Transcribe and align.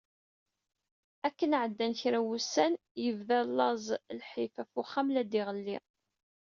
Akken 1.27 1.51
εeddan 1.59 1.93
kra 1.99 2.19
wussan, 2.25 2.73
yebda 3.03 3.39
laẓ 3.57 3.77
d 4.05 4.09
lḥif 4.19 4.53
ɣef 4.59 4.71
uxxam 4.81 5.07
la 5.13 5.23
d-iγelli. 5.23 5.77